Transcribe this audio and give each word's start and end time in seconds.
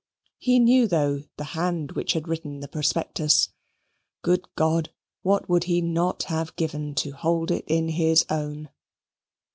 He 0.39 0.57
knew, 0.57 0.87
though, 0.87 1.25
the 1.37 1.43
hand 1.53 1.91
which 1.91 2.13
had 2.13 2.27
written 2.27 2.59
the 2.59 2.67
prospectus. 2.67 3.49
Good 4.23 4.47
God! 4.55 4.89
what 5.21 5.47
would 5.47 5.65
he 5.65 5.79
not 5.79 6.23
have 6.23 6.55
given 6.55 6.95
to 6.95 7.11
hold 7.11 7.51
it 7.51 7.65
in 7.67 7.87
his 7.89 8.25
own! 8.27 8.69